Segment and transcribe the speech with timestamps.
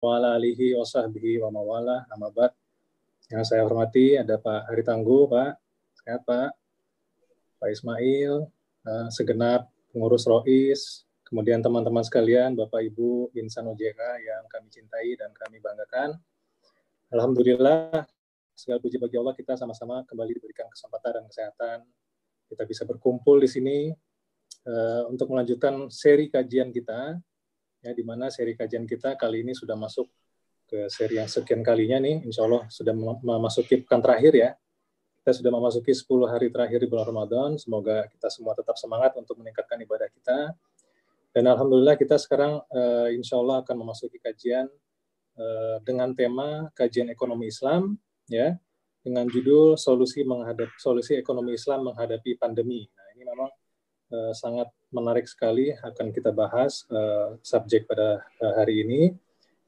[0.00, 2.56] wa ala alihi wa sahbihi wa mawala amabat.
[3.28, 5.52] Yang saya hormati ada Pak Hari Tangguh, Pak.
[6.00, 6.50] Sehat, Pak.
[7.60, 8.48] Pak Ismail,
[8.88, 15.36] uh, segenap pengurus Rois, kemudian teman-teman sekalian, Bapak Ibu insan OJK yang kami cintai dan
[15.36, 16.16] kami banggakan.
[17.12, 18.08] Alhamdulillah,
[18.56, 21.78] segala puji bagi Allah kita sama-sama kembali diberikan kesempatan dan kesehatan.
[22.48, 23.78] Kita bisa berkumpul di sini
[24.64, 27.20] uh, untuk melanjutkan seri kajian kita
[27.80, 30.08] ya di mana seri kajian kita kali ini sudah masuk
[30.70, 34.50] ke seri yang sekian kalinya nih, insya Allah sudah memasuki pekan terakhir ya.
[35.20, 37.50] Kita sudah memasuki 10 hari terakhir di bulan Ramadan.
[37.60, 40.54] Semoga kita semua tetap semangat untuk meningkatkan ibadah kita.
[41.34, 44.70] Dan Alhamdulillah kita sekarang uh, insya Allah akan memasuki kajian
[45.36, 48.56] uh, dengan tema kajian ekonomi Islam, ya,
[49.04, 52.88] dengan judul solusi menghadap solusi ekonomi Islam menghadapi pandemi.
[52.88, 53.50] Nah ini memang
[54.14, 59.14] uh, sangat menarik sekali akan kita bahas uh, subjek pada uh, hari ini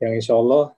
[0.02, 0.74] yang insya Allah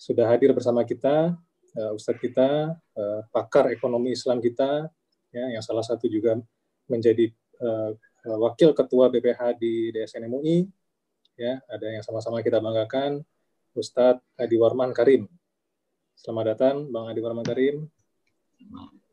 [0.00, 1.36] sudah hadir bersama kita
[1.76, 4.88] uh, Ustadz kita uh, pakar ekonomi Islam kita
[5.32, 6.40] ya yang salah satu juga
[6.88, 7.28] menjadi
[7.60, 7.92] uh,
[8.40, 10.64] wakil ketua BPH di DSN MUI
[11.36, 13.20] ya ada yang sama-sama kita banggakan
[13.76, 15.28] Ustadz Adi Warman Karim.
[16.16, 17.88] Selamat datang Bang Adi Warman Karim.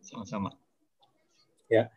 [0.04, 0.56] Sama-sama.
[1.68, 1.92] Ya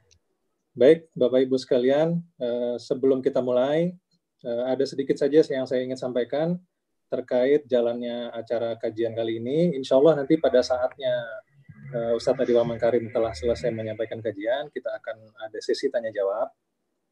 [0.73, 3.93] Baik, Bapak Ibu sekalian, eh, sebelum kita mulai,
[4.41, 6.57] eh, ada sedikit saja yang saya ingin sampaikan
[7.13, 9.77] terkait jalannya acara kajian kali ini.
[9.77, 11.13] Insya Allah nanti pada saatnya
[11.93, 16.49] eh, Ustadz Adi Waman Karim telah selesai menyampaikan kajian, kita akan ada sesi tanya jawab.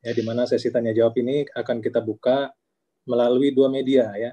[0.01, 2.49] Ya, di mana sesi tanya jawab ini akan kita buka
[3.05, 4.33] melalui dua media ya.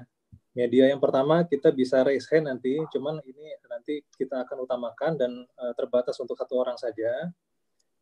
[0.56, 5.44] Media yang pertama kita bisa raise hand nanti, cuman ini nanti kita akan utamakan dan
[5.76, 7.28] terbatas untuk satu orang saja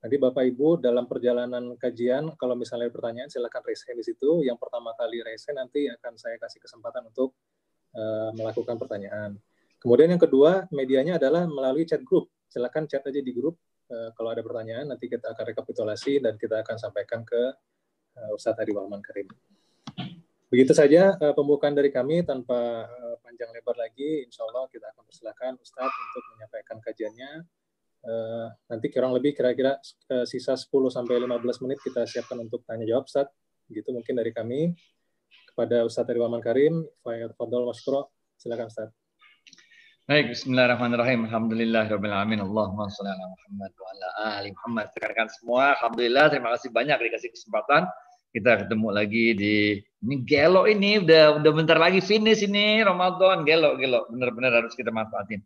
[0.06, 4.46] Nanti Bapak Ibu dalam perjalanan kajian, kalau misalnya ada pertanyaan, silakan raise hand di situ.
[4.46, 7.34] Yang pertama kali raise hand nanti akan saya kasih kesempatan untuk
[7.90, 9.34] uh, melakukan pertanyaan.
[9.82, 12.30] Kemudian yang kedua, medianya adalah melalui chat group.
[12.46, 13.58] Silakan chat aja di grup
[13.90, 14.94] uh, kalau ada pertanyaan.
[14.94, 17.42] Nanti kita akan rekapitulasi dan kita akan sampaikan ke
[18.14, 19.27] uh, Ustadz Adi Wahman Karim.
[20.46, 24.22] Begitu saja uh, pembukaan dari kami tanpa uh, panjang lebar lagi.
[24.22, 27.42] Insya Allah kita akan persilakan Ustadz untuk menyampaikan kajiannya
[28.06, 29.83] Uh, nanti kurang lebih kira-kira
[30.14, 33.27] uh, sisa 10 sampai 15 menit kita siapkan untuk tanya jawab Ustaz.
[33.67, 34.70] Gitu mungkin dari kami
[35.50, 36.86] kepada Ustaz Waman Karim,
[37.34, 38.14] Fadol Maskuro.
[38.39, 38.95] Silakan Ustaz.
[40.06, 41.27] Baik, bismillahirrahmanirrahim.
[41.27, 42.39] Alhamdulillah rabbil alamin.
[42.39, 44.08] Allahumma shalli ala Muhammad wa ala
[44.39, 44.86] ali Muhammad.
[44.95, 47.90] Rekan semua, alhamdulillah terima kasih banyak dikasih kesempatan.
[48.30, 53.74] Kita ketemu lagi di ini gelo ini udah udah bentar lagi finish ini Ramadan gelo
[53.83, 55.42] gelo benar-benar harus kita manfaatin.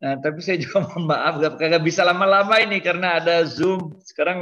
[0.00, 4.00] Nah, tapi saya juga mohon maaf gak, bisa lama-lama ini karena ada Zoom.
[4.00, 4.40] Sekarang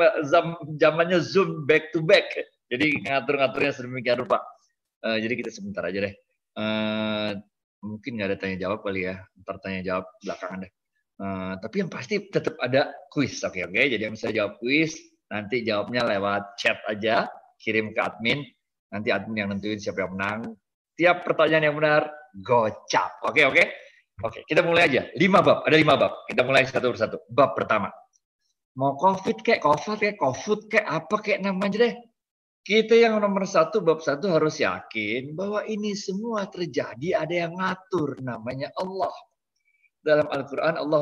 [0.78, 2.30] zamannya Zoom back to back.
[2.70, 4.38] Jadi ngatur-ngaturnya sedemikian rupa.
[5.02, 6.14] Uh, jadi kita sebentar aja deh.
[6.58, 7.38] Uh,
[7.78, 9.18] mungkin nggak ada tanya jawab kali ya.
[9.42, 10.72] Ntar tanya jawab belakangan deh.
[11.18, 13.42] Uh, tapi yang pasti tetap ada kuis.
[13.42, 13.74] Oke, okay, oke.
[13.74, 13.84] Okay?
[13.90, 14.94] Jadi yang bisa jawab kuis,
[15.32, 17.26] nanti jawabnya lewat chat aja.
[17.58, 18.46] Kirim ke admin.
[18.94, 20.54] Nanti admin yang nentuin siapa yang menang.
[20.94, 22.02] Tiap pertanyaan yang benar,
[22.42, 23.18] gocap.
[23.26, 23.54] Oke, okay, oke.
[23.58, 23.66] Okay?
[24.18, 25.06] Oke, kita mulai aja.
[25.14, 26.26] Lima bab, ada lima bab.
[26.26, 27.16] Kita mulai satu persatu.
[27.30, 27.86] Bab pertama.
[28.74, 31.94] Mau COVID kayak COVID kayak COVID kayak apa kayak namanya deh.
[32.66, 38.20] Kita yang nomor satu, bab satu harus yakin bahwa ini semua terjadi ada yang ngatur
[38.20, 39.14] namanya Allah.
[40.04, 41.00] Dalam Al-Quran Allah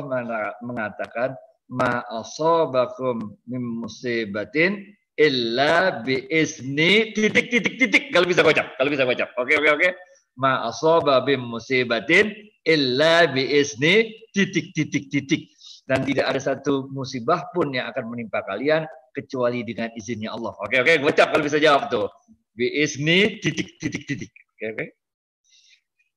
[0.63, 1.35] mengatakan,
[1.67, 9.25] Ma asobakum min musibatin illa biizni titik titik titik kalau bisa baca kalau bisa baca
[9.41, 9.89] oke oke oke
[10.37, 12.31] ma asaba bim musibatin
[12.61, 15.49] illa biizni titik titik titik
[15.89, 20.53] dan tidak ada satu musibah pun yang akan menimpa kalian kecuali dengan izinnya Allah.
[20.61, 22.05] Oke oke, gocap kalau bisa jawab tuh.
[22.53, 24.31] Biizni titik titik titik.
[24.53, 24.85] Oke oke.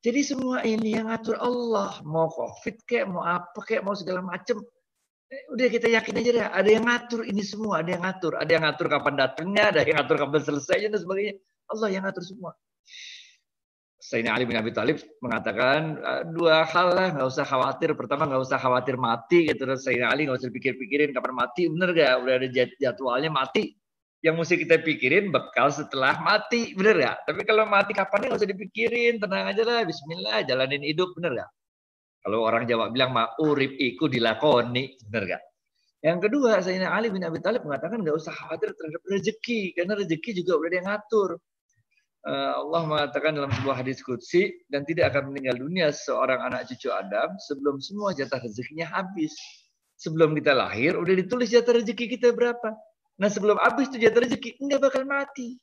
[0.00, 2.00] Jadi semua ini yang ngatur Allah.
[2.04, 4.64] Mau covid kayak mau apa kayak mau segala macam.
[5.30, 6.46] Eh, udah kita yakin aja deh.
[6.48, 7.84] Ada yang ngatur ini semua.
[7.84, 8.32] Ada yang ngatur.
[8.40, 9.62] Ada yang ngatur kapan datangnya.
[9.68, 11.34] Ada yang ngatur kapan selesainya dan sebagainya.
[11.68, 12.50] Allah yang ngatur semua.
[14.00, 17.92] Sayyidina Ali bin Abi Thalib mengatakan ah, dua hal lah nggak usah khawatir.
[17.92, 19.68] Pertama nggak usah khawatir mati gitu.
[19.68, 21.68] Terus Sayyidina Ali nggak usah pikir-pikirin kapan mati.
[21.68, 22.48] Bener gak udah ada
[22.80, 23.76] jadwalnya mati.
[24.24, 26.72] Yang mesti kita pikirin bekal setelah mati.
[26.72, 29.20] Bener gak tapi kalau mati kapan nggak usah dipikirin.
[29.20, 31.12] Tenang aja lah Bismillah jalanin hidup.
[31.20, 31.50] Bener gak
[32.24, 35.42] kalau orang Jawa bilang ma urip iku dilakoni bener gak
[36.00, 40.30] yang kedua Sayyidina Ali bin Abi Thalib mengatakan nggak usah khawatir terhadap rezeki karena rezeki
[40.40, 41.30] juga udah yang ngatur.
[41.36, 41.49] Eh,
[42.26, 47.32] Allah mengatakan dalam sebuah hadis kudsi dan tidak akan meninggal dunia seorang anak cucu Adam
[47.48, 49.32] sebelum semua jatah rezekinya habis.
[50.00, 52.72] Sebelum kita lahir udah ditulis jatah rezeki kita berapa.
[53.20, 55.60] Nah sebelum habis tuh jatah rezeki nggak bakal mati.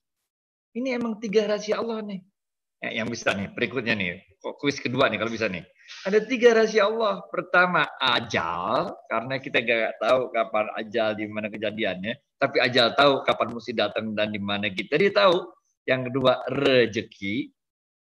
[0.77, 2.21] Ini emang tiga rahasia Allah nih.
[2.77, 4.21] Ya, yang bisa nih, berikutnya nih,
[4.61, 5.65] kuis kedua nih kalau bisa nih.
[6.05, 7.25] Ada tiga rahasia Allah.
[7.33, 12.13] Pertama, ajal, karena kita gak tahu kapan ajal, di mana kejadiannya.
[12.37, 14.93] Tapi ajal tahu kapan mesti datang dan di mana kita.
[14.93, 15.41] Dia tahu.
[15.87, 17.55] Yang kedua, rezeki.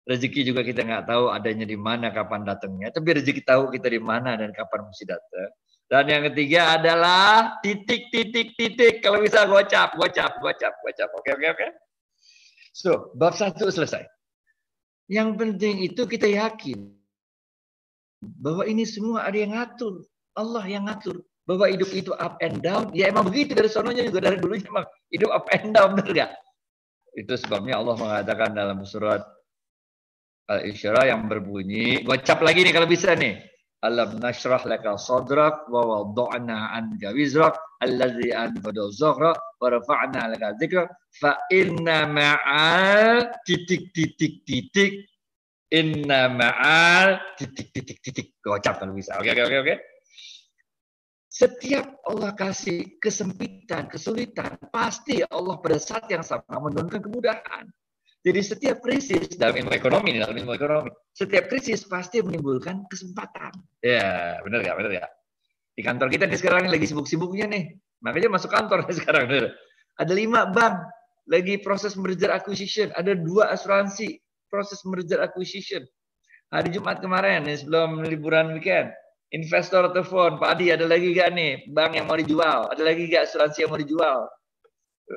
[0.04, 2.96] Rezeki juga kita nggak tahu adanya di mana, kapan datangnya.
[2.96, 5.52] Tapi rezeki tahu kita di mana dan kapan mesti datang.
[5.92, 9.04] Dan yang ketiga adalah titik, titik, titik.
[9.04, 11.10] Kalau bisa gocap, gocap, gocap, gocap.
[11.12, 11.68] Oke, oke, oke.
[12.74, 14.08] So, bab satu selesai.
[15.12, 16.88] Yang penting itu kita yakin
[18.24, 20.08] bahwa ini semua ada yang ngatur.
[20.34, 21.22] Allah yang ngatur.
[21.44, 22.90] Bahwa hidup itu up and down.
[22.96, 25.94] Ya emang begitu dari sononya juga dari dulunya emang hidup up and down.
[25.94, 26.32] Benar gak?
[27.14, 29.22] Itu sebabnya Allah mengatakan dalam surat
[30.50, 32.04] Al-Isra yang berbunyi.
[32.04, 33.40] Gocap lagi nih kalau bisa nih.
[33.84, 40.88] Alam nashrah laka sadrak wa wada'na anka wizrak allazi anfada zahra wa rafa'na laka dzikra
[41.20, 45.04] fa inna ma'al titik titik titik
[45.68, 49.76] inna ma'al titik titik titik gocap kalau bisa oke oke oke oke
[51.34, 57.66] setiap Allah kasih kesempitan, kesulitan, pasti Allah pada saat yang sama menurunkan kemudahan.
[58.24, 63.52] Jadi setiap krisis dalam ilmu ekonomi, dalam ilmu ekonomi, setiap krisis pasti menimbulkan kesempatan.
[63.82, 65.06] Ya, benar ya, benar ya.
[65.74, 67.82] Di kantor kita nih sekarang lagi sibuk-sibuknya nih.
[68.06, 69.26] Makanya masuk kantor sekarang.
[69.26, 69.58] Benar.
[69.98, 70.86] Ada lima bank
[71.28, 72.94] lagi proses merger acquisition.
[72.94, 74.22] Ada dua asuransi
[74.54, 75.82] proses merger acquisition.
[76.54, 78.94] Hari Jumat kemarin nih sebelum liburan weekend.
[79.34, 82.70] Investor telepon, Pak Adi ada lagi gak nih bank yang mau dijual?
[82.70, 84.30] Ada lagi gak asuransi yang mau dijual?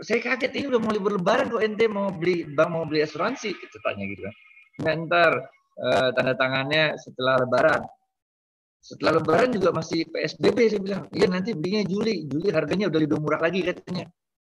[0.02, 3.54] saya kaget ini udah mau libur lebaran kok ente mau beli bank mau beli asuransi
[3.54, 4.34] kita tanya gitu kan.
[5.06, 5.32] Ntar
[5.78, 7.82] uh, tanda tangannya setelah lebaran.
[8.82, 11.02] Setelah lebaran juga masih PSBB saya bilang.
[11.14, 12.26] Iya nanti belinya Juli.
[12.26, 14.10] Juli harganya udah lebih murah lagi katanya.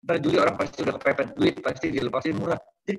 [0.07, 2.59] Ntar Juli orang pasti udah kepepet duit pasti dilepasin murah.
[2.87, 2.97] Jadi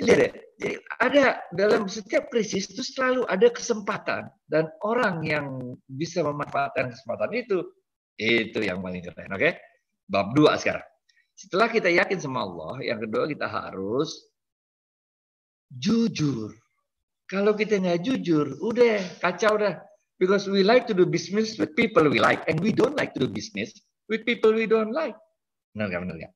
[0.00, 6.94] lihat jadi ada dalam setiap krisis itu selalu ada kesempatan dan orang yang bisa memanfaatkan
[6.94, 7.58] kesempatan itu
[8.16, 9.60] itu yang paling keren oke okay?
[10.08, 10.84] bab dua sekarang
[11.42, 14.30] setelah kita yakin sama Allah, yang kedua kita harus
[15.72, 16.52] jujur.
[17.26, 19.80] Kalau kita nggak jujur, udah kacau dah.
[20.20, 23.26] Because we like to do business with people we like, and we don't like to
[23.26, 23.74] do business
[24.06, 25.16] with people we don't like.
[25.74, 26.00] Benar nggak?
[26.06, 26.32] Benar nggak?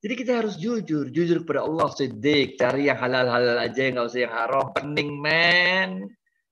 [0.00, 4.32] Jadi kita harus jujur, jujur kepada Allah, sedik, cari yang halal-halal aja, nggak usah yang
[4.32, 4.66] haram.
[4.72, 6.08] Pening, men.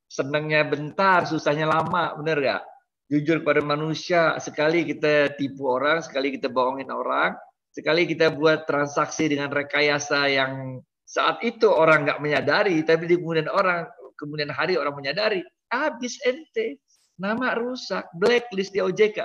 [0.09, 2.63] Senangnya bentar, susahnya lama, benar nggak?
[3.09, 7.33] Jujur pada manusia, sekali kita tipu orang, sekali kita bohongin orang,
[7.79, 13.47] Sekali kita buat transaksi dengan rekayasa yang saat itu orang nggak menyadari, tapi di kemudian
[13.47, 13.87] orang
[14.19, 16.83] kemudian hari orang menyadari, habis ente,
[17.15, 19.17] nama rusak, blacklist di OJK.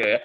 [0.00, 0.18] Ya?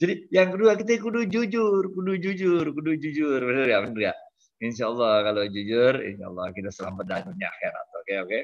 [0.00, 4.14] Jadi yang kedua kita kudu jujur, kudu jujur, kudu jujur, benar ya, benar ya.
[4.60, 7.86] Insya Allah kalau jujur, insya Allah kita selamat dan dunia akhirat.
[8.00, 8.38] Oke oke.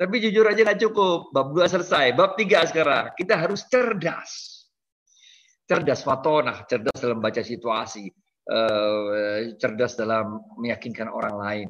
[0.00, 1.30] Tapi jujur aja nggak cukup.
[1.30, 2.10] Bab dua selesai.
[2.18, 3.14] Bab tiga sekarang.
[3.14, 4.60] Kita harus cerdas
[5.70, 8.10] cerdas fatonah, cerdas dalam baca situasi,
[8.50, 11.68] eh, cerdas dalam meyakinkan orang lain.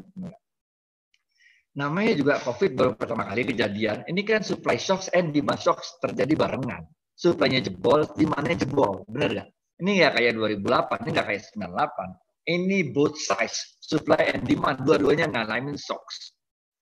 [1.76, 4.08] Namanya juga COVID baru pertama kali kejadian.
[4.08, 6.88] Ini kan supply shocks and demand shocks terjadi barengan.
[7.20, 9.05] Supply-nya jebol, demandnya jebol.
[9.05, 9.49] Benar nggak?
[9.84, 12.49] Ini nggak kayak 2008, ini nggak kayak 98.
[12.49, 16.32] Ini both sides, supply and demand, dua-duanya ngalamin shocks.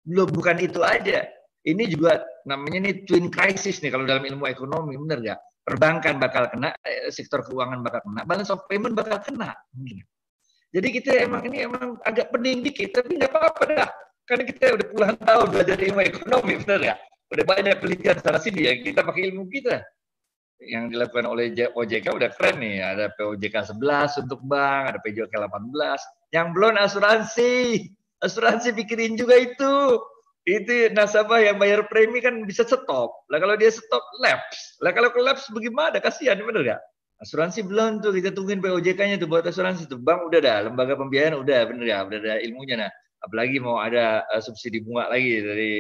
[0.07, 1.27] Belum bukan itu aja.
[1.67, 5.41] Ini juga namanya ini twin crisis nih kalau dalam ilmu ekonomi, benar nggak?
[5.69, 9.53] perbankan bakal kena, eh, sektor keuangan bakal kena, balance of payment bakal kena.
[10.73, 13.91] Jadi kita emang ini emang agak pening dikit, tapi nggak apa-apa dah.
[14.25, 16.95] Karena kita udah puluhan tahun belajar ilmu ekonomi, benar ya?
[17.29, 19.85] Udah banyak penelitian sana sini ya, kita pakai ilmu kita.
[20.59, 26.35] Yang dilakukan oleh OJK udah keren nih, ada POJK 11 untuk bank, ada PJK 18.
[26.35, 27.53] Yang belum asuransi,
[28.27, 30.03] asuransi pikirin juga itu
[30.49, 33.13] itu nasabah yang bayar premi kan bisa stop.
[33.29, 34.81] Lah kalau dia stop lapse.
[34.81, 36.01] Lah kalau lapse bagaimana?
[36.01, 36.81] Kasihan bener gak?
[37.21, 40.01] Asuransi belum tuh kita tungguin POJK-nya tuh buat asuransi tuh.
[40.01, 42.91] Bank udah dah, lembaga pembiayaan udah bener ya, udah ada ilmunya nah.
[43.19, 45.73] Apalagi mau ada uh, subsidi bunga lagi dari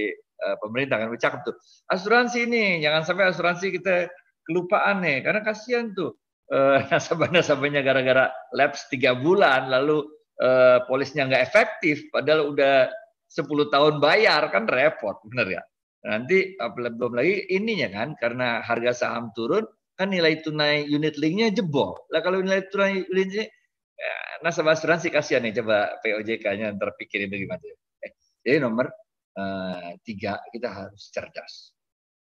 [0.42, 1.56] uh, pemerintah kan cakep tuh.
[1.88, 4.10] Asuransi ini jangan sampai asuransi kita
[4.48, 6.16] kelupaan nih karena kasihan tuh
[6.48, 10.02] uh, nasabah-nasabahnya gara-gara lapse tiga bulan lalu
[10.40, 12.88] uh, polisnya nggak efektif padahal udah
[13.28, 15.62] 10 tahun bayar kan repot, benar ya?
[16.08, 21.92] Nanti belum lagi ininya kan karena harga saham turun kan nilai tunai unit linknya jebol.
[22.08, 23.44] Lah kalau nilai tunai linknya
[23.98, 27.60] ya, nasabah asuransi kasihan nih coba POJK-nya ntar pikirin bagaimana.
[28.00, 28.88] Eh, jadi nomor
[29.36, 31.76] uh, tiga kita harus cerdas.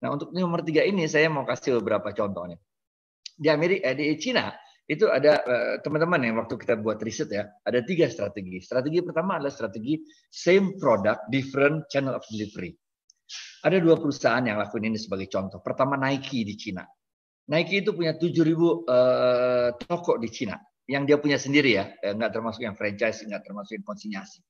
[0.04, 2.60] Nah untuk nomor tiga ini saya mau kasih beberapa contoh nih.
[3.40, 4.52] Di Amerika, eh, di Cina
[4.84, 8.60] itu ada eh, teman-teman yang waktu kita buat riset ya, ada tiga strategi.
[8.60, 12.76] Strategi pertama adalah strategi same product, different channel of delivery.
[13.64, 15.64] Ada dua perusahaan yang lakuin ini sebagai contoh.
[15.64, 16.84] Pertama Nike di Cina.
[17.48, 18.40] Nike itu punya 7.000
[18.88, 23.40] uh, toko di Cina yang dia punya sendiri ya, eh, nggak termasuk yang franchise, nggak
[23.40, 24.40] termasuk yang konsinyasi.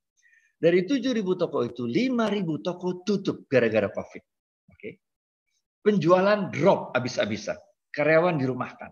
[0.58, 4.33] Dari 7.000 toko itu 5.000 toko tutup gara-gara COVID.
[5.84, 7.60] Penjualan drop habis-habisan.
[7.92, 8.90] Karyawan dirumahkan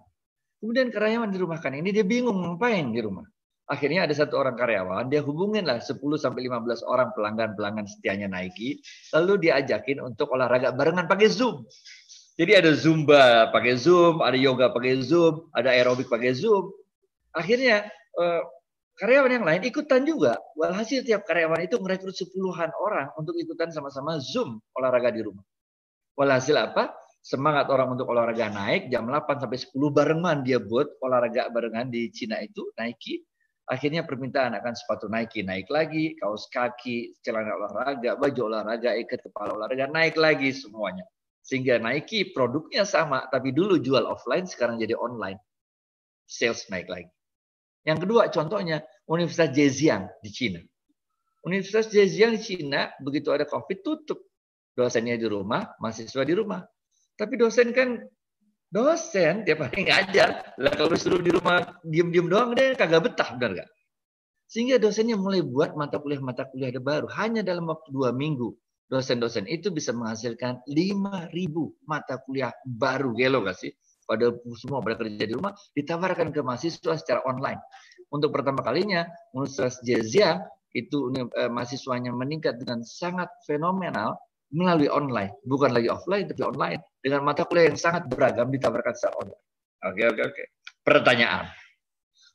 [0.63, 3.27] Kemudian karyawan di dirumahkan ini dia bingung ngapain di rumah.
[3.67, 8.79] Akhirnya ada satu orang karyawan, dia hubungin lah 10 sampai 15 orang pelanggan-pelanggan setianya Nike,
[9.11, 11.67] lalu dia ajakin untuk olahraga barengan pakai Zoom.
[12.39, 16.71] Jadi ada Zumba pakai Zoom, ada yoga pakai Zoom, ada aerobik pakai Zoom.
[17.35, 17.91] Akhirnya
[18.23, 18.43] eh,
[19.03, 20.39] karyawan yang lain ikutan juga.
[20.55, 25.43] Walhasil tiap karyawan itu merekrut sepuluhan orang untuk ikutan sama-sama Zoom olahraga di rumah.
[26.17, 26.93] Walhasil apa?
[27.23, 32.11] semangat orang untuk olahraga naik jam 8 sampai 10 barengan dia buat olahraga barengan di
[32.11, 33.23] Cina itu Nike
[33.71, 39.55] akhirnya permintaan akan sepatu Nike naik lagi kaos kaki celana olahraga baju olahraga ikat kepala
[39.55, 41.07] olahraga naik lagi semuanya.
[41.43, 45.39] Sehingga Nike produknya sama tapi dulu jual offline sekarang jadi online.
[46.27, 47.11] Sales naik lagi.
[47.87, 50.61] Yang kedua contohnya Universitas Zhejiang di Cina.
[51.47, 54.32] Universitas Zhejiang di Cina begitu ada COVID tutup
[54.73, 56.61] dosennya di rumah mahasiswa di rumah
[57.17, 58.01] tapi dosen kan
[58.73, 60.57] dosen tiap hari ngajar.
[60.57, 63.69] Lah kalau suruh di rumah diem-diem doang dia kagak betah, benar gak?
[64.49, 67.09] Sehingga dosennya mulai buat mata kuliah-mata kuliah baru.
[67.13, 68.53] Hanya dalam waktu dua minggu,
[68.89, 71.33] dosen-dosen itu bisa menghasilkan 5.000
[71.89, 73.17] mata kuliah baru.
[73.17, 73.73] Gelo gak sih?
[74.05, 77.61] Pada semua pada kerja di rumah, ditawarkan ke mahasiswa secara online.
[78.13, 80.43] Untuk pertama kalinya, Universitas Jezia
[80.77, 84.21] itu eh, mahasiswanya meningkat dengan sangat fenomenal
[84.53, 89.17] melalui online, bukan lagi offline tapi online dengan mata kuliah yang sangat beragam ditawarkan secara
[89.19, 89.45] online.
[89.83, 90.43] Oke oke oke.
[90.85, 91.49] Pertanyaan,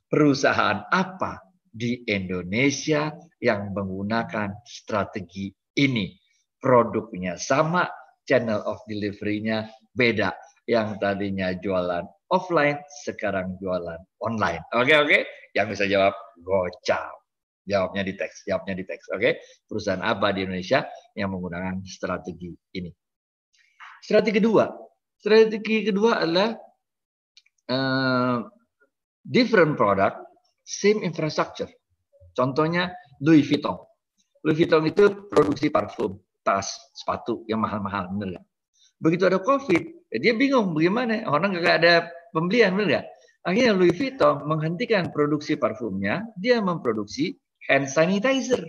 [0.10, 6.12] perusahaan apa di Indonesia yang menggunakan strategi ini?
[6.58, 7.86] Produknya sama,
[8.26, 10.34] channel of delivery-nya beda.
[10.68, 14.66] Yang tadinya jualan offline, sekarang jualan online.
[14.76, 15.20] Oke oke.
[15.56, 17.27] Yang bisa jawab gocap.
[17.68, 19.12] Jawabnya di teks, jawabnya di teks.
[19.12, 19.34] Oke, okay?
[19.68, 22.88] perusahaan apa di Indonesia yang menggunakan strategi ini?
[24.00, 24.72] Strategi kedua,
[25.20, 26.56] strategi kedua adalah
[27.68, 28.40] uh,
[29.20, 30.24] different product,
[30.64, 31.68] same infrastructure.
[32.32, 33.76] Contohnya Louis Vuitton.
[34.48, 36.16] Louis Vuitton itu produksi parfum,
[36.48, 38.46] tas, sepatu yang mahal-mahal, benar nggak?
[39.04, 39.84] Begitu ada COVID,
[40.16, 43.06] ya dia bingung bagaimana orang nggak ada pembelian, benar nggak?
[43.48, 47.36] Akhirnya Louis Vuitton menghentikan produksi parfumnya, dia memproduksi
[47.68, 48.64] hand sanitizer.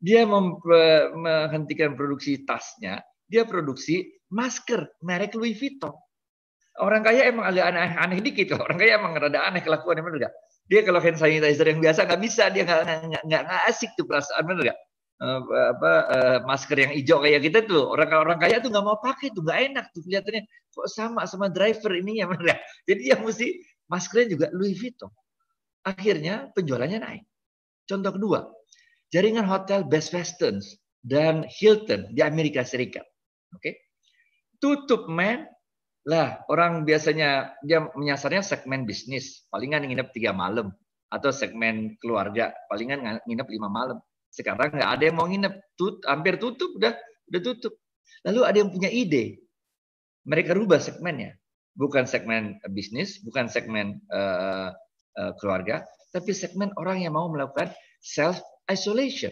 [0.00, 5.92] Dia menghentikan produksi tasnya, dia produksi masker merek Louis Vuitton.
[6.80, 8.56] Orang kaya emang agak aneh-aneh dikit.
[8.56, 10.34] Orang kaya emang rada aneh kelakuan, bener gak?
[10.70, 14.78] Dia kalau hand sanitizer yang biasa nggak bisa, dia nggak asik tuh perasaan, bener gak?
[15.20, 15.44] Uh,
[15.76, 19.28] apa uh, masker yang hijau kayak kita tuh orang orang kaya tuh nggak mau pakai
[19.36, 22.60] tuh nggak enak tuh kelihatannya kok sama sama driver ini ya bener gak?
[22.88, 25.12] Jadi yang mesti maskernya juga Louis Vuitton.
[25.84, 27.24] Akhirnya penjualannya naik.
[27.90, 28.46] Contoh kedua,
[29.10, 30.62] jaringan hotel Best Western
[31.02, 33.02] dan Hilton di Amerika Serikat.
[33.50, 33.58] Oke.
[33.58, 33.74] Okay?
[34.62, 35.50] Tutup men.
[36.08, 40.72] Lah, orang biasanya dia menyasarnya segmen bisnis, palingan nginep tiga malam
[41.12, 43.98] atau segmen keluarga, palingan nginep lima malam.
[44.32, 46.96] Sekarang nggak ada yang mau nginep, tut, hampir tutup, udah
[47.28, 47.76] udah tutup.
[48.24, 49.44] Lalu ada yang punya ide,
[50.24, 51.36] mereka rubah segmennya,
[51.76, 54.72] bukan segmen bisnis, bukan segmen uh,
[55.20, 57.70] uh, keluarga, tapi segmen orang yang mau melakukan
[58.02, 59.30] self isolation.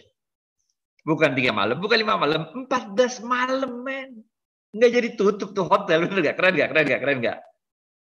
[1.03, 4.23] Bukan tiga malam, bukan lima malam, empat belas malam, men.
[4.75, 6.35] Nggak jadi tutup tuh hotel, bener gak?
[6.37, 6.69] Keren gak?
[6.69, 6.99] Keren gak?
[7.01, 7.37] Keren gak?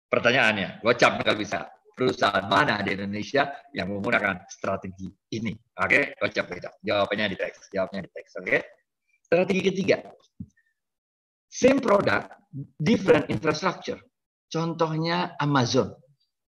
[0.09, 1.69] Pertanyaannya, gocap nggak bisa.
[1.95, 5.51] Perusahaan mana di Indonesia yang menggunakan strategi ini?
[5.53, 6.03] Oke, okay?
[6.17, 6.73] gocap gocap.
[6.81, 7.71] Jawabannya di teks.
[7.75, 8.31] Jawabnya di teks.
[8.39, 8.47] Oke.
[8.47, 8.61] Okay?
[9.29, 9.97] Strategi ketiga,
[11.53, 12.33] same product,
[12.81, 14.01] different infrastructure.
[14.49, 15.93] Contohnya Amazon.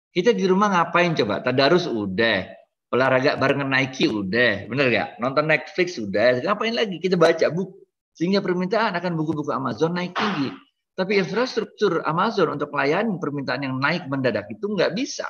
[0.10, 1.42] Kita di rumah ngapain coba?
[1.46, 2.50] Tadarus udah.
[2.89, 4.66] Olahraga barengan Nike udah.
[4.66, 5.10] Bener gak?
[5.22, 6.42] Nonton Netflix udah.
[6.42, 6.98] Ngapain lagi?
[6.98, 7.78] Kita baca buku.
[8.18, 10.51] Sehingga permintaan akan buku-buku Amazon naik tinggi.
[10.98, 15.24] Tapi infrastruktur Amazon untuk melayani permintaan yang naik mendadak itu nggak bisa.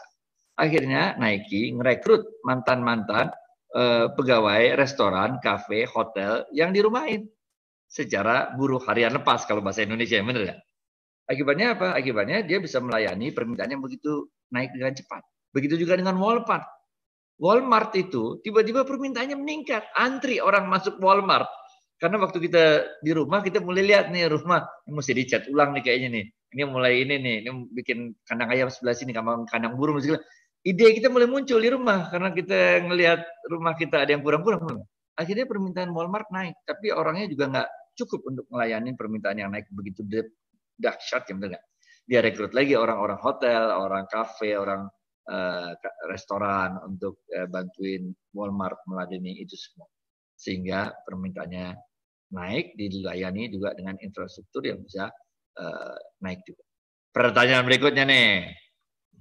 [0.57, 3.29] Akhirnya Nike ngerekrut mantan-mantan
[3.77, 7.29] eh, pegawai restoran, kafe, hotel yang dirumahin
[7.89, 10.59] secara buruh harian lepas kalau bahasa Indonesia, bener gak?
[11.29, 11.93] Akibatnya apa?
[11.93, 15.21] Akibatnya dia bisa melayani permintaan yang begitu naik dengan cepat.
[15.53, 16.65] Begitu juga dengan Walmart.
[17.37, 19.85] Walmart itu tiba-tiba permintaannya meningkat.
[19.93, 21.45] Antri orang masuk Walmart.
[22.01, 22.63] Karena waktu kita
[23.05, 26.25] di rumah kita mulai lihat nih rumah ini mesti dicat ulang nih kayaknya nih.
[26.49, 30.23] Ini mulai ini nih, ini bikin kandang ayam sebelah sini, kandang kandang burung segala.
[30.65, 33.21] Ide kita mulai muncul di rumah karena kita ngelihat
[33.53, 34.81] rumah kita ada yang kurang-kurang.
[35.13, 37.69] Akhirnya permintaan Walmart naik, tapi orangnya juga nggak
[37.99, 40.01] cukup untuk melayani permintaan yang naik begitu
[40.79, 41.61] dahsyat ya benar
[42.09, 44.89] Dia rekrut lagi orang-orang hotel, orang kafe, orang
[45.29, 45.77] uh,
[46.09, 49.85] restoran untuk uh, bantuin Walmart melayani itu semua.
[50.33, 51.77] Sehingga permintaannya
[52.33, 55.05] naik dilayani juga dengan infrastruktur yang bisa
[55.61, 56.65] uh, naik juga.
[57.13, 58.57] Pertanyaan berikutnya nih,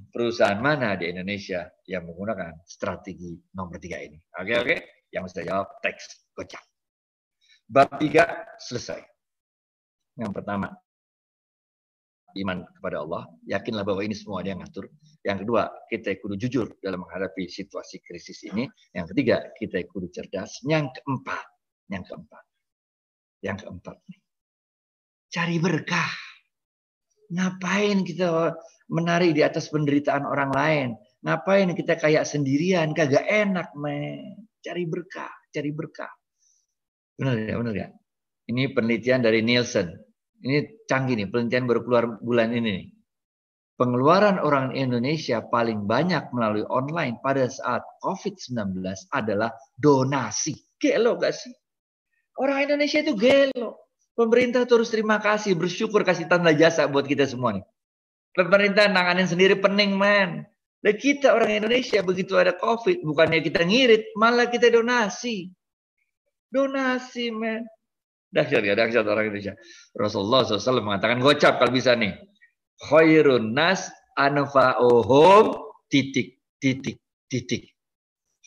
[0.09, 4.17] perusahaan mana di Indonesia yang menggunakan strategi nomor tiga ini?
[4.39, 4.77] Oke oke,
[5.13, 6.65] yang bisa jawab teks kocak.
[7.69, 9.05] Bab tiga selesai.
[10.17, 10.73] Yang pertama,
[12.37, 14.91] iman kepada Allah, yakinlah bahwa ini semua dia yang ngatur.
[15.25, 18.69] Yang kedua, kita kudu jujur dalam menghadapi situasi krisis ini.
[18.93, 20.61] Yang ketiga, kita kudu cerdas.
[20.65, 21.45] Yang keempat,
[21.89, 22.45] yang keempat,
[23.45, 24.21] yang keempat nih.
[25.29, 26.13] Cari berkah.
[27.29, 28.57] Ngapain kita
[28.89, 30.89] menari di atas penderitaan orang lain?
[31.21, 32.97] Ngapain kita kayak sendirian?
[32.97, 34.49] Kagak enak, men.
[34.65, 36.09] Cari berkah, cari berkah.
[37.21, 37.89] Benar ya, benar ya.
[38.49, 40.08] Ini penelitian dari Nielsen.
[40.39, 42.87] Ini canggih nih, penelitian baru keluar bulan ini nih.
[43.79, 48.83] Pengeluaran orang Indonesia paling banyak melalui online pada saat COVID-19
[49.15, 50.59] adalah donasi.
[50.83, 51.55] Gelo gak sih?
[52.39, 53.87] Orang Indonesia itu gelo.
[54.19, 57.67] Pemerintah terus terima kasih, bersyukur kasih tanda jasa buat kita semua nih.
[58.35, 60.43] Pemerintah nanganin sendiri pening, man.
[60.83, 65.55] Dan kita orang Indonesia begitu ada COVID, bukannya kita ngirit, malah kita donasi.
[66.51, 67.63] Donasi, man.
[68.29, 69.57] Dahsyat ya, dahsyat orang Indonesia.
[69.97, 72.13] Rasulullah SAW mengatakan, gocap kalau bisa nih.
[72.79, 75.57] Khairun nas anfa'uhum
[75.89, 77.73] titik, titik, titik.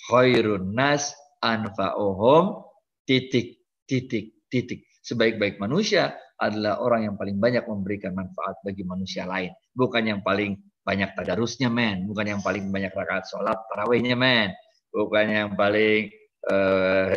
[0.07, 1.11] Khairun nas
[1.41, 2.61] anfa'uhum
[3.09, 3.57] titik,
[3.89, 4.85] titik, titik.
[5.01, 9.50] Sebaik-baik manusia adalah orang yang paling banyak memberikan manfaat bagi manusia lain.
[9.73, 12.05] Bukan yang paling banyak tadarusnya, men.
[12.05, 14.53] Bukan yang paling banyak rakaat sholat tarawihnya, men.
[14.93, 16.09] Bukan yang paling
[16.53, 17.13] uh,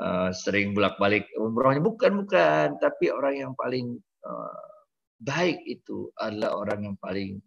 [0.00, 1.84] uh, sering bolak-balik umrohnya.
[1.84, 2.80] Bukan, bukan.
[2.80, 4.64] Tapi orang yang paling uh,
[5.20, 7.38] baik itu adalah orang yang paling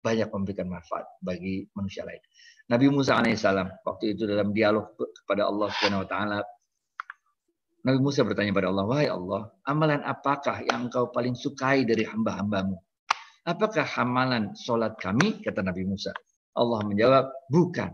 [0.00, 2.24] banyak memberikan manfaat bagi manusia lain.
[2.72, 6.38] Nabi Musa alaihissalam waktu itu dalam dialog kepada Allah Subhanahu wa taala
[7.80, 12.76] Nabi Musa bertanya pada Allah, "Wahai Allah, amalan apakah yang engkau paling sukai dari hamba-hambamu?"
[13.48, 15.40] Apakah amalan solat kami?
[15.40, 16.12] Kata Nabi Musa.
[16.52, 17.88] Allah menjawab, bukan.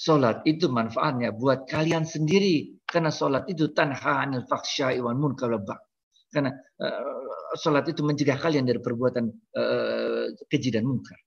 [0.00, 2.75] Solat itu manfaatnya buat kalian sendiri.
[2.86, 5.50] Karena solat itu tanha anil faksya iwan munkar
[6.30, 9.24] Karena uh, solat itu mencegah kalian dari perbuatan
[9.58, 11.18] uh, keji dan munkar.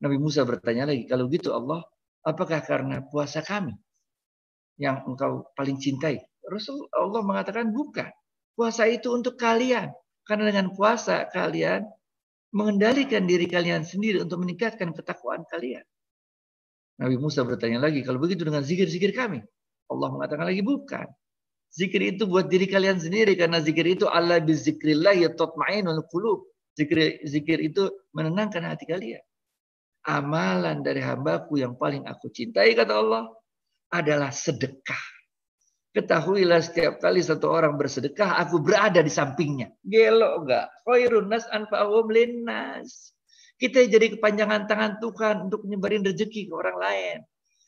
[0.00, 1.80] Nabi Musa bertanya lagi, kalau gitu Allah,
[2.24, 3.72] apakah karena puasa kami
[4.76, 6.20] yang engkau paling cintai?
[6.46, 8.08] Rasul Allah mengatakan bukan.
[8.56, 9.92] Puasa itu untuk kalian.
[10.26, 11.84] Karena dengan puasa kalian
[12.56, 15.84] mengendalikan diri kalian sendiri untuk meningkatkan ketakwaan kalian.
[16.96, 19.44] Nabi Musa bertanya lagi, kalau begitu dengan zikir-zikir kami?
[19.90, 21.06] Allah mengatakan lagi bukan.
[21.76, 26.48] Zikir itu buat diri kalian sendiri karena zikir itu Allah bizikrillah ya tatmainul qulub.
[26.76, 29.20] Zikir zikir itu menenangkan hati kalian.
[30.06, 33.28] Amalan dari hambaku yang paling aku cintai kata Allah
[33.90, 35.16] adalah sedekah.
[35.96, 39.72] Ketahuilah setiap kali satu orang bersedekah, aku berada di sampingnya.
[39.80, 40.68] Gelo enggak?
[40.84, 43.16] Khairun nas anfa'hum linnas.
[43.56, 47.18] Kita jadi kepanjangan tangan Tuhan untuk menyebarin rezeki ke orang lain.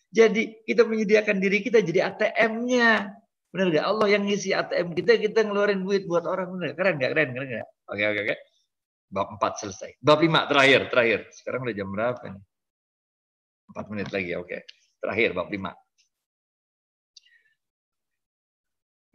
[0.08, 3.12] Jadi kita menyediakan diri kita jadi ATM-nya.
[3.48, 3.84] Benar gak?
[3.84, 6.52] Allah yang ngisi ATM kita, kita ngeluarin duit buat orang.
[6.52, 7.10] Benar Keren gak?
[7.12, 7.68] Keren, keren gak?
[7.92, 8.36] Oke, oke, oke.
[9.08, 9.90] Bab 4 selesai.
[10.00, 11.20] Bab 5 terakhir, terakhir.
[11.32, 12.42] Sekarang udah jam berapa nih?
[13.72, 14.58] 4 menit lagi, oke.
[15.00, 15.72] Terakhir, bab 5.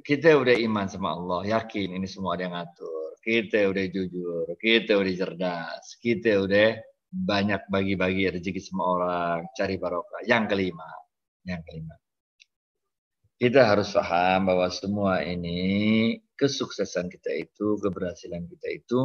[0.04, 3.16] kita udah iman sama Allah, yakin ini semua ada yang ngatur.
[3.24, 6.76] Kita udah jujur, kita udah cerdas, kita udah
[7.14, 10.26] banyak bagi-bagi rezeki semua orang, cari barokah.
[10.26, 10.90] Yang kelima,
[11.46, 11.94] yang kelima.
[13.38, 15.62] Kita harus paham bahwa semua ini
[16.34, 19.00] kesuksesan kita itu, keberhasilan kita itu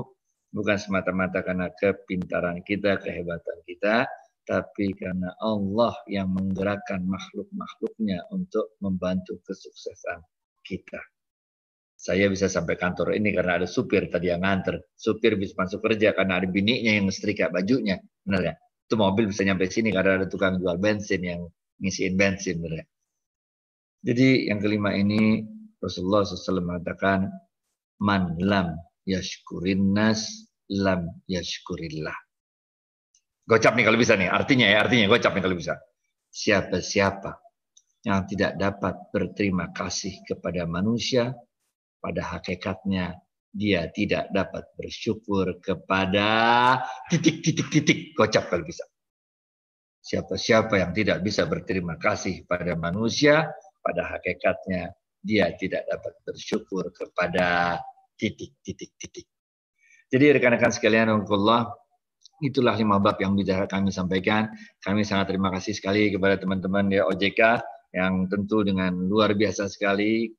[0.48, 4.08] bukan semata-mata karena kepintaran kita, kehebatan kita,
[4.48, 10.24] tapi karena Allah yang menggerakkan makhluk-makhluknya untuk membantu kesuksesan
[10.64, 11.02] kita.
[11.98, 14.78] Saya bisa sampai kantor ini karena ada supir tadi yang nganter.
[14.94, 17.98] Supir bisa masuk kerja karena ada bininya yang setrika bajunya.
[18.22, 18.54] Benar ya?
[18.86, 21.42] Itu mobil bisa nyampe sini karena ada tukang jual bensin yang
[21.82, 22.62] ngisiin bensin.
[22.62, 22.86] Benar ya?
[24.06, 25.42] Jadi yang kelima ini
[25.82, 27.26] Rasulullah SAW mengatakan
[27.98, 32.14] man lam yashkurin nas lam yashkurillah.
[33.48, 35.74] Gocap nih kalau bisa nih, artinya ya, artinya gocap nih kalau bisa.
[36.30, 37.32] Siapa-siapa
[38.06, 41.32] yang tidak dapat berterima kasih kepada manusia,
[41.98, 43.18] pada hakikatnya
[43.52, 46.28] dia tidak dapat bersyukur kepada
[47.10, 48.84] titik-titik-titik kocap kalau bisa.
[49.98, 53.50] Siapa-siapa yang tidak bisa berterima kasih pada manusia,
[53.82, 57.80] pada hakikatnya dia tidak dapat bersyukur kepada
[58.16, 59.26] titik-titik-titik.
[60.08, 61.68] Jadi rekan-rekan sekalian, Allah,
[62.40, 64.48] itulah lima bab yang bisa kami sampaikan.
[64.80, 67.60] Kami sangat terima kasih sekali kepada teman-teman di OJK
[67.92, 70.32] yang tentu dengan luar biasa sekali,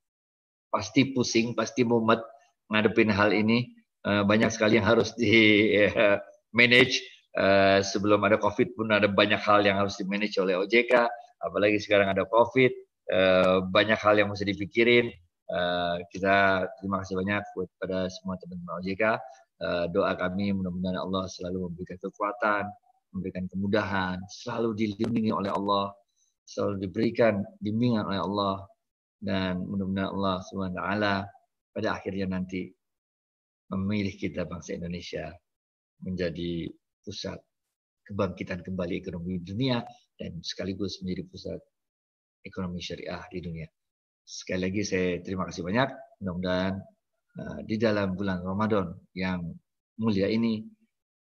[0.70, 2.22] pasti pusing, pasti mumet
[2.70, 3.70] ngadepin hal ini.
[4.08, 5.92] Eh, banyak sekali yang harus di eh,
[6.58, 7.04] manage
[7.38, 11.06] Eh, sebelum ada COVID pun ada banyak hal yang harus dimanage oleh OJK,
[11.46, 12.72] apalagi sekarang ada COVID,
[13.14, 15.14] uh, banyak hal yang mesti dipikirin.
[16.14, 19.04] Kita terima kasih banyak kepada semua teman-teman OJK.
[19.90, 22.70] Doa kami mudah-mudahan Allah selalu memberikan kekuatan,
[23.18, 25.90] memberikan kemudahan, selalu dilindungi oleh Allah,
[26.46, 28.56] selalu diberikan bimbingan oleh Allah,
[29.20, 30.82] dan mudah-mudahan Allah SWT
[31.76, 32.72] pada akhirnya nanti
[33.70, 35.30] memilih kita bangsa Indonesia
[36.02, 36.72] menjadi
[37.04, 37.38] pusat
[38.08, 39.84] kebangkitan kembali ekonomi dunia
[40.18, 41.60] dan sekaligus menjadi pusat
[42.42, 43.68] ekonomi syariah di dunia.
[44.26, 45.90] Sekali lagi saya terima kasih banyak.
[46.24, 46.74] Mudah-mudahan
[47.38, 49.46] uh, di dalam bulan Ramadan yang
[50.02, 50.66] mulia ini,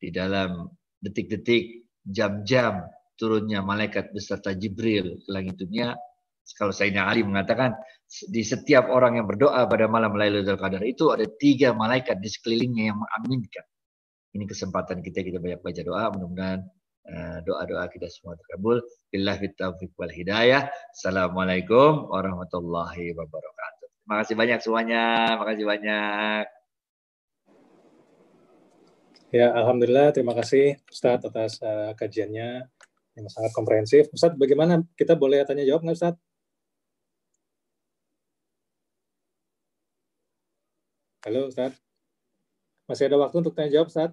[0.01, 0.67] di dalam
[0.99, 2.83] detik-detik, jam-jam
[3.15, 5.95] turunnya malaikat beserta Jibril ke langit dunia,
[6.59, 7.79] kalau Sayyidina Ali mengatakan
[8.29, 12.93] di setiap orang yang berdoa pada malam Lailatul Qadar itu ada tiga malaikat di sekelilingnya
[12.93, 13.65] yang mengaminkan.
[14.33, 16.05] Ini kesempatan kita kita banyak baca doa.
[16.13, 16.61] Mudah-mudahan
[17.09, 18.83] uh, doa-doa kita semua terkabul.
[19.13, 20.69] Billahi taufiq wal hidayah.
[20.93, 23.87] Assalamualaikum warahmatullahi wabarakatuh.
[24.03, 25.05] Terima kasih banyak semuanya.
[25.37, 26.45] Terima kasih banyak.
[29.33, 30.13] Ya alhamdulillah.
[30.13, 32.67] Terima kasih Ustadz atas uh, kajiannya
[33.17, 34.09] yang sangat komprehensif.
[34.13, 34.85] Ustadz bagaimana?
[34.97, 36.32] Kita boleh tanya jawab nggak Ustadz
[41.23, 41.79] Halo Ustadz.
[42.91, 44.11] Masih ada waktu untuk tanya jawab, Ustaz?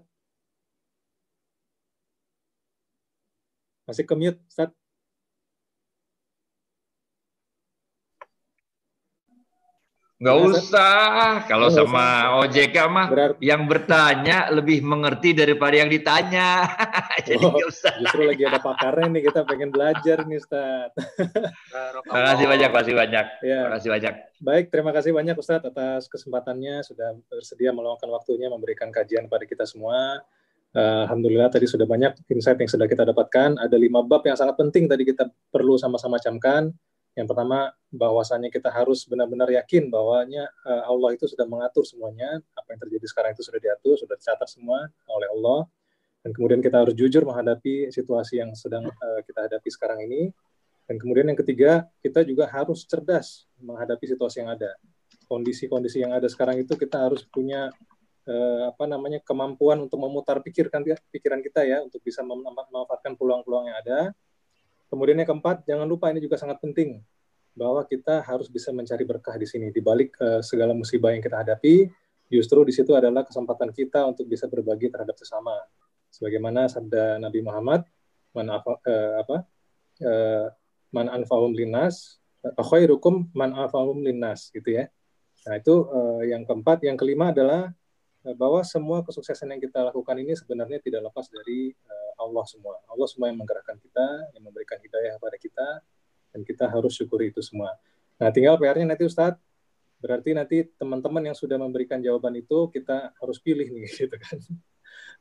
[3.87, 4.78] Masih ke mute, Ustaz.
[10.19, 11.47] Nggak usah.
[11.47, 13.39] Kalau sama OJK mah Berarti...
[13.39, 16.67] yang bertanya lebih mengerti daripada yang ditanya.
[17.27, 17.95] Jadi oh, usah.
[18.03, 20.91] Justru lagi ada pakarnya nih kita pengen belajar nih Ustaz.
[22.03, 23.25] terima kasih banyak, terima kasih banyak.
[23.47, 23.59] Ya.
[23.63, 24.13] Terima kasih banyak.
[24.43, 29.63] Baik, terima kasih banyak Ustaz atas kesempatannya sudah bersedia meluangkan waktunya memberikan kajian pada kita
[29.63, 30.19] semua.
[30.75, 33.55] Eh, Alhamdulillah tadi sudah banyak insight yang sudah kita dapatkan.
[33.55, 36.75] Ada lima bab yang sangat penting tadi kita perlu sama-sama camkan.
[37.17, 42.37] Yang pertama, bahwasannya kita harus benar-benar yakin bahwanya uh, Allah itu sudah mengatur semuanya.
[42.53, 45.65] Apa yang terjadi sekarang itu sudah diatur, sudah dicatat semua oleh Allah.
[46.19, 50.29] Dan kemudian kita harus jujur menghadapi situasi yang sedang uh, kita hadapi sekarang ini.
[50.89, 54.73] Dan kemudian yang ketiga, kita juga harus cerdas menghadapi situasi yang ada.
[55.29, 57.69] Kondisi-kondisi yang ada sekarang itu kita harus punya
[58.25, 60.81] eh, apa namanya kemampuan untuk memutar pikirkan
[61.13, 63.99] pikiran kita ya untuk bisa memanfaatkan peluang-peluang yang ada.
[64.89, 66.99] Kemudian yang keempat, jangan lupa ini juga sangat penting
[67.53, 71.45] bahwa kita harus bisa mencari berkah di sini di balik eh, segala musibah yang kita
[71.45, 71.89] hadapi.
[72.29, 75.53] Justru di situ adalah kesempatan kita untuk bisa berbagi terhadap sesama.
[76.09, 77.85] Sebagaimana sabda Nabi Muhammad,
[78.33, 79.37] man apa, eh, apa
[80.01, 80.47] eh,
[80.93, 84.89] man anfa'um linnas, khairukum man anfa'um linnas gitu ya.
[85.45, 87.73] Nah, itu eh, yang keempat, yang kelima adalah
[88.27, 92.75] Eh, bahwa semua kesuksesan yang kita lakukan ini sebenarnya tidak lepas dari uh, Allah semua.
[92.91, 95.67] Allah semua yang menggerakkan kita, yang memberikan hidayah kepada kita,
[96.35, 97.73] dan kita harus syukuri itu semua.
[98.19, 99.39] Nah, tinggal PR-nya nanti Ustadz,
[100.03, 104.37] berarti nanti teman-teman yang sudah memberikan jawaban itu kita harus pilih nih, gitu kan.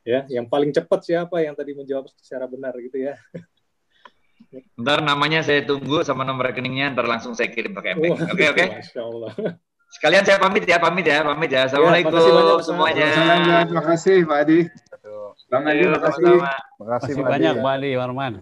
[0.03, 3.15] ya, yang paling cepat siapa yang tadi menjawab secara benar gitu ya.
[4.79, 8.33] Ntar namanya saya tunggu sama nomor rekeningnya, ntar langsung saya kirim pakai Oke, oke.
[8.33, 8.67] Okay, okay?
[8.75, 9.31] Masya Allah.
[9.89, 11.65] Sekalian saya pamit ya, pamit ya, pamit ya.
[11.65, 13.05] Assalamualaikum ya, banyak, semuanya.
[13.65, 14.59] Terima kasih Pak Adi.
[15.49, 16.23] Bang Adi, terima kasih.
[16.29, 18.33] Terima kasih banyak Pak Adi, Warman.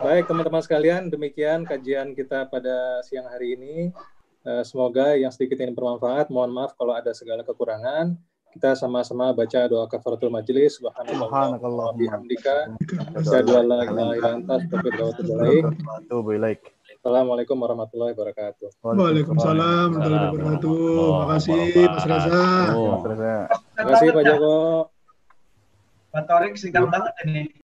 [0.00, 3.88] Baik teman-teman sekalian, demikian kajian kita pada siang hari ini.
[4.44, 6.28] Eh, semoga yang sedikit ini bermanfaat.
[6.28, 8.16] Mohon maaf kalau ada segala kekurangan.
[8.50, 10.76] Kita sama-sama baca doa kafaratul majelis.
[10.80, 11.96] Subhanallah.
[11.96, 12.76] Bihamdika.
[13.16, 15.22] Ilaha anta astaghfiruka.
[17.00, 18.84] Assalamualaikum warahmatullahi wabarakatuh.
[18.84, 20.76] Waalaikumsalam warahmatullahi wabarakatuh.
[21.00, 21.56] Terima kasih
[21.88, 22.44] Mas Reza.
[23.48, 24.99] Terima kasih Pak Joko.
[26.10, 27.50] Pak Torik singkat banget ini.